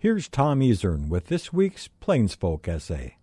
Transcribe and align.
Here's 0.00 0.28
Tom 0.28 0.60
Isern 0.60 1.08
with 1.08 1.26
this 1.26 1.52
week's 1.52 1.88
Plainsfolk 1.88 2.68
essay. 2.68 3.16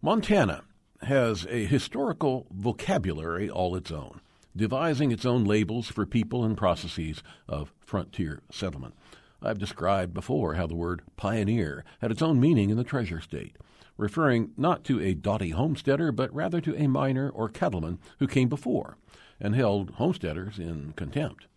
Montana 0.00 0.62
has 1.02 1.46
a 1.50 1.66
historical 1.66 2.46
vocabulary 2.50 3.50
all 3.50 3.76
its 3.76 3.90
own, 3.90 4.22
devising 4.56 5.12
its 5.12 5.26
own 5.26 5.44
labels 5.44 5.88
for 5.88 6.06
people 6.06 6.44
and 6.46 6.56
processes 6.56 7.22
of 7.46 7.74
frontier 7.78 8.40
settlement. 8.50 8.94
I've 9.42 9.58
described 9.58 10.14
before 10.14 10.54
how 10.54 10.66
the 10.66 10.74
word 10.74 11.02
pioneer 11.18 11.84
had 12.00 12.10
its 12.10 12.22
own 12.22 12.40
meaning 12.40 12.70
in 12.70 12.78
the 12.78 12.82
Treasure 12.82 13.20
State, 13.20 13.58
referring 13.98 14.52
not 14.56 14.82
to 14.84 14.98
a 15.02 15.12
doughty 15.12 15.50
homesteader, 15.50 16.10
but 16.10 16.34
rather 16.34 16.62
to 16.62 16.74
a 16.82 16.86
miner 16.86 17.28
or 17.28 17.50
cattleman 17.50 17.98
who 18.18 18.26
came 18.26 18.48
before 18.48 18.96
and 19.38 19.54
held 19.54 19.90
homesteaders 19.96 20.58
in 20.58 20.94
contempt. 20.96 21.48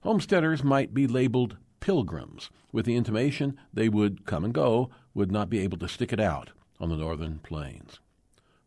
Homesteaders 0.00 0.64
might 0.64 0.92
be 0.92 1.06
labeled 1.06 1.56
pilgrims, 1.82 2.48
with 2.70 2.86
the 2.86 2.94
intimation 2.94 3.58
they 3.74 3.88
would 3.88 4.24
come 4.24 4.44
and 4.44 4.54
go, 4.54 4.88
would 5.14 5.32
not 5.32 5.50
be 5.50 5.58
able 5.58 5.76
to 5.76 5.88
stick 5.88 6.12
it 6.12 6.20
out 6.20 6.50
on 6.80 6.88
the 6.88 6.96
northern 6.96 7.40
plains. 7.40 7.98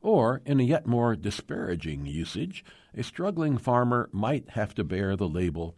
Or, 0.01 0.41
in 0.45 0.59
a 0.59 0.63
yet 0.63 0.85
more 0.85 1.15
disparaging 1.15 2.05
usage, 2.05 2.63
a 2.93 3.03
struggling 3.03 3.57
farmer 3.57 4.09
might 4.11 4.49
have 4.49 4.75
to 4.75 4.83
bear 4.83 5.15
the 5.15 5.29
label 5.29 5.75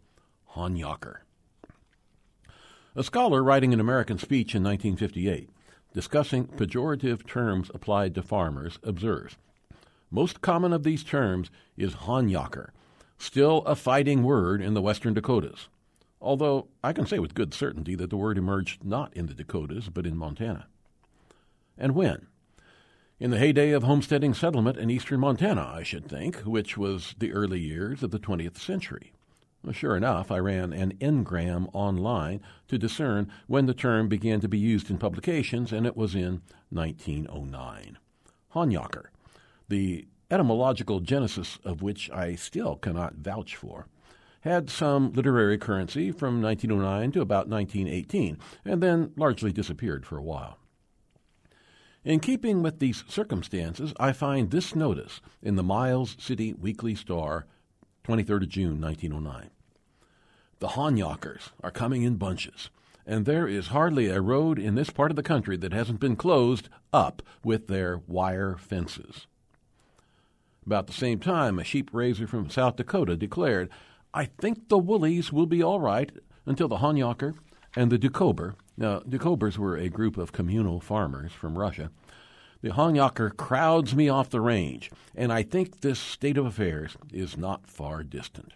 Honyaker. 0.55 1.19
A 2.95 3.03
scholar 3.03 3.43
writing 3.43 3.71
an 3.71 3.79
American 3.79 4.17
speech 4.17 4.55
in 4.55 4.63
1958, 4.63 5.51
discussing 5.93 6.47
pejorative 6.47 7.25
terms 7.27 7.69
applied 7.71 8.15
to 8.15 8.23
farmers, 8.23 8.79
observes 8.81 9.37
Most 10.09 10.41
common 10.41 10.73
of 10.73 10.81
these 10.81 11.03
terms 11.03 11.51
is 11.77 11.93
Honyaker, 11.93 12.71
still 13.19 13.59
a 13.67 13.75
fighting 13.75 14.23
word 14.23 14.59
in 14.59 14.73
the 14.73 14.81
western 14.81 15.13
Dakotas, 15.13 15.67
although 16.21 16.67
I 16.83 16.93
can 16.93 17.05
say 17.05 17.19
with 17.19 17.35
good 17.35 17.53
certainty 17.53 17.95
that 17.95 18.09
the 18.09 18.17
word 18.17 18.37
emerged 18.37 18.83
not 18.83 19.13
in 19.15 19.27
the 19.27 19.33
Dakotas, 19.33 19.89
but 19.89 20.05
in 20.05 20.17
Montana. 20.17 20.67
And 21.77 21.95
when? 21.95 22.27
In 23.19 23.31
the 23.31 23.39
heyday 23.39 23.71
of 23.71 23.83
homesteading 23.83 24.33
settlement 24.33 24.77
in 24.77 24.89
eastern 24.89 25.19
Montana, 25.19 25.71
I 25.73 25.83
should 25.83 26.07
think, 26.07 26.37
which 26.41 26.77
was 26.77 27.15
the 27.17 27.33
early 27.33 27.59
years 27.59 28.03
of 28.03 28.11
the 28.11 28.19
20th 28.19 28.57
century. 28.57 29.11
Sure 29.71 29.97
enough, 29.97 30.31
I 30.31 30.37
ran 30.37 30.71
an 30.71 30.93
Ngram 31.01 31.67
online 31.73 32.41
to 32.67 32.77
discern 32.77 33.29
when 33.47 33.65
the 33.65 33.73
term 33.73 34.07
began 34.07 34.39
to 34.41 34.47
be 34.47 34.57
used 34.57 34.89
in 34.89 34.97
publications, 34.97 35.73
and 35.73 35.85
it 35.85 35.97
was 35.97 36.15
in 36.15 36.41
1909. 36.69 37.97
Honyaker, 38.53 39.05
the 39.67 40.07
etymological 40.29 40.99
genesis 40.99 41.59
of 41.65 41.81
which 41.81 42.09
I 42.11 42.35
still 42.35 42.75
cannot 42.75 43.15
vouch 43.15 43.55
for, 43.55 43.87
had 44.47 44.69
some 44.69 45.13
literary 45.13 45.57
currency 45.57 46.11
from 46.11 46.41
1909 46.41 47.11
to 47.11 47.21
about 47.21 47.47
1918, 47.47 48.37
and 48.65 48.81
then 48.81 49.11
largely 49.15 49.51
disappeared 49.51 50.05
for 50.05 50.17
a 50.17 50.23
while. 50.23 50.57
In 52.03 52.19
keeping 52.19 52.63
with 52.63 52.79
these 52.79 53.03
circumstances, 53.07 53.93
I 53.99 54.13
find 54.13 54.49
this 54.49 54.75
notice 54.75 55.19
in 55.41 55.55
the 55.55 55.63
Miles 55.63 56.15
City 56.19 56.53
Weekly 56.53 56.95
Star, 56.95 57.45
23rd 58.05 58.43
of 58.43 58.49
June, 58.49 58.81
1909. 58.81 59.49
The 60.59 60.69
Honyakers 60.69 61.51
are 61.61 61.69
coming 61.69 62.03
in 62.03 62.15
bunches, 62.15 62.69
and 63.05 63.25
there 63.25 63.47
is 63.47 63.67
hardly 63.67 64.07
a 64.07 64.21
road 64.21 64.57
in 64.57 64.75
this 64.75 64.89
part 64.89 65.11
of 65.11 65.15
the 65.15 65.23
country 65.23 65.57
that 65.57 65.73
hasn't 65.73 65.99
been 65.99 66.15
closed 66.15 66.69
up 66.93 67.21
with 67.43 67.67
their 67.67 68.01
wire 68.07 68.55
fences. 68.57 69.27
About 70.65 70.87
the 70.87 70.93
same 70.93 71.19
time, 71.19 71.59
a 71.59 71.63
sheep 71.63 71.89
raiser 71.93 72.27
from 72.27 72.49
South 72.49 72.75
Dakota 72.77 73.15
declared, 73.15 73.69
I 74.17 74.25
think 74.25 74.67
the 74.67 74.79
Woolies 74.79 75.31
will 75.31 75.45
be 75.45 75.61
all 75.61 75.79
right 75.79 76.11
until 76.47 76.67
the 76.67 76.77
Honyaker 76.77 77.35
and 77.75 77.91
the 77.91 77.99
Doukhobor. 77.99 78.55
Now, 78.75 79.01
Doukhobors 79.01 79.59
were 79.59 79.77
a 79.77 79.89
group 79.89 80.17
of 80.17 80.31
communal 80.31 80.79
farmers 80.79 81.31
from 81.31 81.55
Russia. 81.55 81.91
The 82.63 82.71
Honyaker 82.71 83.37
crowds 83.37 83.93
me 83.93 84.09
off 84.09 84.31
the 84.31 84.41
range, 84.41 84.89
and 85.15 85.31
I 85.31 85.43
think 85.43 85.81
this 85.81 85.99
state 85.99 86.35
of 86.35 86.47
affairs 86.47 86.97
is 87.13 87.37
not 87.37 87.69
far 87.69 88.01
distant. 88.01 88.53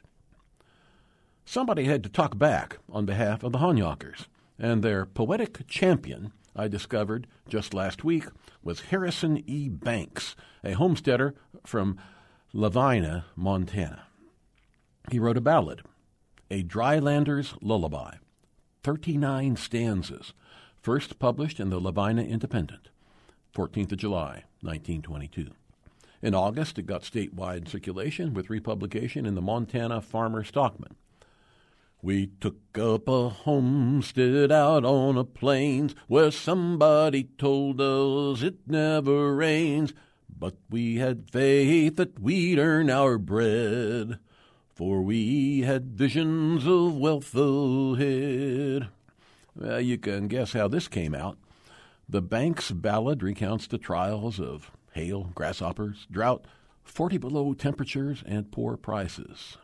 Somebody 1.45 1.83
had 1.83 2.01
to 2.05 2.09
talk 2.09 2.39
back 2.39 2.79
on 2.89 3.05
behalf 3.05 3.43
of 3.43 3.51
the 3.51 3.59
Honyakers, 3.59 4.25
and 4.57 4.81
their 4.81 5.05
poetic 5.05 5.67
champion, 5.67 6.31
I 6.55 6.69
discovered 6.69 7.27
just 7.47 7.71
last 7.71 8.03
week, 8.03 8.25
was 8.63 8.89
Harrison 8.89 9.43
E. 9.45 9.69
Banks, 9.69 10.35
a 10.63 10.71
homesteader 10.71 11.35
from 11.63 11.99
Lavina, 12.51 13.25
Montana. 13.35 14.07
He 15.11 15.19
wrote 15.19 15.35
a 15.35 15.41
ballad, 15.41 15.81
A 16.49 16.63
Drylander's 16.63 17.55
Lullaby, 17.61 18.15
39 18.83 19.57
stanzas, 19.57 20.31
first 20.81 21.19
published 21.19 21.59
in 21.59 21.69
the 21.69 21.81
Lavina 21.81 22.21
Independent, 22.21 22.87
14th 23.53 23.91
of 23.91 23.97
July, 23.97 24.45
1922. 24.61 25.49
In 26.21 26.33
August, 26.33 26.79
it 26.79 26.83
got 26.83 27.01
statewide 27.01 27.67
circulation 27.67 28.33
with 28.33 28.49
republication 28.49 29.25
in 29.25 29.35
the 29.35 29.41
Montana 29.41 29.99
Farmer 29.99 30.45
Stockman. 30.45 30.95
We 32.01 32.27
took 32.39 32.55
up 32.79 33.09
a 33.09 33.27
homestead 33.27 34.49
out 34.49 34.85
on 34.85 35.17
a 35.17 35.25
plains 35.25 35.93
where 36.07 36.31
somebody 36.31 37.25
told 37.37 37.81
us 37.81 38.41
it 38.41 38.59
never 38.65 39.35
rains, 39.35 39.93
but 40.29 40.55
we 40.69 40.95
had 40.95 41.29
faith 41.29 41.97
that 41.97 42.17
we'd 42.17 42.59
earn 42.59 42.89
our 42.89 43.17
bread, 43.17 44.17
for 44.81 45.03
we 45.03 45.61
had 45.61 45.91
visions 45.91 46.65
of 46.65 46.97
wealth 46.97 47.35
ahead. 47.35 48.87
Well, 49.55 49.79
you 49.79 49.99
can 49.99 50.27
guess 50.27 50.53
how 50.53 50.67
this 50.67 50.87
came 50.87 51.13
out. 51.13 51.37
The 52.09 52.23
Banks 52.23 52.71
ballad 52.71 53.21
recounts 53.21 53.67
the 53.67 53.77
trials 53.77 54.39
of 54.39 54.71
hail, 54.93 55.29
grasshoppers, 55.35 56.07
drought, 56.09 56.45
40 56.83 57.19
below 57.19 57.53
temperatures, 57.53 58.23
and 58.25 58.51
poor 58.51 58.75
prices. 58.75 59.59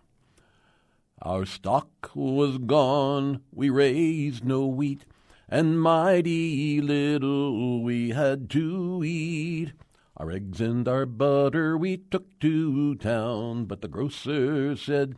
Our 1.24 1.48
stock 1.48 2.12
was 2.14 2.60
gone, 2.60 3.42
we 3.52 3.72
raised 3.72 4.46
no 4.46 4.68
wheat, 4.68 5.04
and 5.50 5.82
mighty 5.82 6.80
little 6.80 7.82
we 7.82 8.12
had 8.12 8.52
to 8.52 9.02
eat. 9.04 9.74
Our 10.20 10.32
eggs 10.32 10.60
and 10.60 10.88
our 10.88 11.06
butter 11.06 11.78
we 11.78 11.98
took 11.98 12.40
to 12.40 12.96
town, 12.96 13.66
but 13.66 13.82
the 13.82 13.88
grocer 13.88 14.76
said 14.76 15.16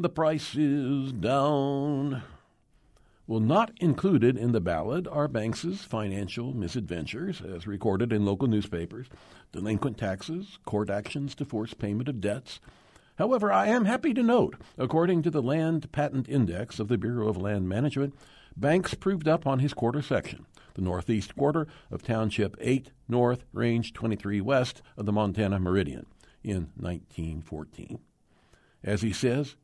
the 0.00 0.08
price 0.08 0.56
is 0.56 1.12
down. 1.12 2.24
Well, 3.28 3.38
not 3.38 3.70
included 3.80 4.36
in 4.36 4.50
the 4.50 4.60
ballad 4.60 5.06
are 5.06 5.28
Banks's 5.28 5.82
financial 5.82 6.52
misadventures, 6.54 7.40
as 7.40 7.68
recorded 7.68 8.12
in 8.12 8.24
local 8.24 8.48
newspapers, 8.48 9.06
delinquent 9.52 9.96
taxes, 9.96 10.58
court 10.64 10.90
actions 10.90 11.36
to 11.36 11.44
force 11.44 11.72
payment 11.72 12.08
of 12.08 12.20
debts, 12.20 12.58
However, 13.22 13.52
I 13.52 13.68
am 13.68 13.84
happy 13.84 14.12
to 14.14 14.22
note, 14.24 14.56
according 14.76 15.22
to 15.22 15.30
the 15.30 15.40
Land 15.40 15.92
Patent 15.92 16.28
Index 16.28 16.80
of 16.80 16.88
the 16.88 16.98
Bureau 16.98 17.28
of 17.28 17.36
Land 17.36 17.68
Management, 17.68 18.16
Banks 18.56 18.94
proved 18.94 19.28
up 19.28 19.46
on 19.46 19.60
his 19.60 19.72
quarter 19.72 20.02
section, 20.02 20.44
the 20.74 20.82
northeast 20.82 21.36
quarter 21.36 21.68
of 21.88 22.02
Township 22.02 22.56
8 22.60 22.90
North, 23.06 23.44
Range 23.52 23.92
23 23.92 24.40
West 24.40 24.82
of 24.96 25.06
the 25.06 25.12
Montana 25.12 25.60
Meridian, 25.60 26.06
in 26.42 26.72
1914. 26.74 28.00
As 28.82 29.02
he 29.02 29.12
says 29.12 29.54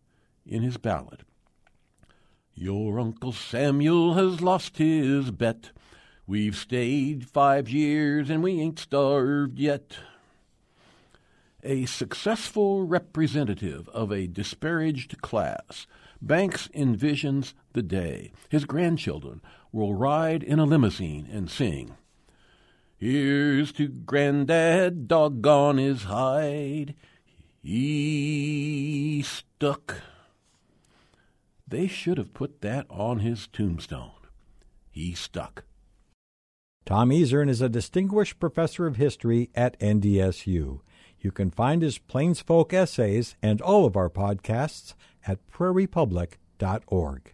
in 0.47 0.63
his 0.63 0.77
ballad, 0.77 1.25
Your 2.55 3.01
Uncle 3.01 3.33
Samuel 3.33 4.15
has 4.15 4.41
lost 4.41 4.77
his 4.77 5.33
bet. 5.33 5.73
We've 6.29 6.55
stayed 6.55 7.29
five 7.29 7.69
years 7.69 8.31
and 8.31 8.41
we 8.41 8.61
ain't 8.61 8.79
starved 8.79 9.59
yet 9.59 9.97
a 11.69 11.85
successful 11.85 12.85
representative 12.85 13.91
of 13.91 14.11
a 14.11 14.27
disparaged 14.27 15.21
class, 15.21 15.87
Banks 16.23 16.67
envisions 16.75 17.53
the 17.75 17.83
day 17.83 18.33
his 18.49 18.65
grandchildren 18.65 19.43
will 19.71 19.93
ride 19.93 20.43
in 20.43 20.59
a 20.59 20.65
limousine 20.65 21.29
and 21.31 21.51
sing, 21.51 21.95
Here's 22.97 23.71
to 23.73 23.87
Granddad, 23.87 25.07
doggone 25.07 25.77
his 25.77 26.05
hide. 26.05 26.95
He 27.63 29.23
stuck. 29.23 29.97
They 31.69 31.87
should 31.87 32.17
have 32.17 32.33
put 32.33 32.63
that 32.63 32.87
on 32.89 33.19
his 33.19 33.47
tombstone. 33.47 34.13
He 34.91 35.15
stuck. 35.15 35.65
Tom 36.87 37.11
Isern 37.11 37.51
is 37.51 37.61
a 37.61 37.69
distinguished 37.69 38.41
professor 38.41 38.87
of 38.87 38.97
history 38.97 39.51
at 39.55 39.79
NDSU. 39.79 40.81
You 41.21 41.33
can 41.33 41.51
find 41.51 41.83
his 41.83 41.99
Plainsfolk 41.99 42.73
essays 42.73 43.37
and 43.43 43.61
all 43.61 43.85
of 43.85 43.97
our 43.97 44.09
podcasts 44.09 44.95
at 45.27 45.39
prairiepublic.org. 45.51 47.33